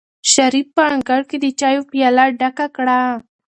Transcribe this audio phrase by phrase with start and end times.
[0.33, 3.01] شریف په انګړ کې د چایو پیاله ډکه کړه.